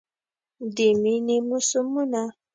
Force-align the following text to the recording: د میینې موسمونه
د 0.75 0.77
میینې 1.01 1.37
موسمونه 1.49 2.23